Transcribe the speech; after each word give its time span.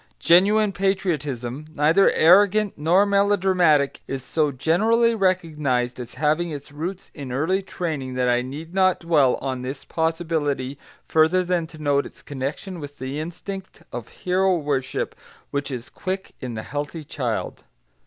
Genuine 0.17 0.71
patriotism, 0.71 1.65
neither 1.75 2.09
arrogant 2.13 2.73
nor 2.75 3.05
melodramatic, 3.05 4.01
is 4.07 4.23
so 4.23 4.51
generally 4.51 5.13
recognised 5.13 5.99
as 5.99 6.15
having 6.15 6.49
its 6.49 6.71
roots 6.71 7.11
in 7.13 7.31
early 7.31 7.61
training 7.61 8.15
that 8.15 8.27
I 8.27 8.41
need 8.41 8.73
not 8.73 9.01
dwell 9.01 9.35
on 9.43 9.61
this 9.61 9.85
possibility, 9.85 10.79
further 11.07 11.43
than 11.43 11.67
to 11.67 11.77
note 11.77 12.07
its 12.07 12.23
connection 12.23 12.79
with 12.79 12.97
the 12.97 13.19
instinct 13.19 13.83
of 13.93 14.07
hero 14.07 14.57
worship 14.57 15.13
which 15.51 15.69
is 15.69 15.87
quick 15.91 16.33
in 16.39 16.55
the 16.55 16.63
healthy 16.63 17.03
child. 17.03 17.63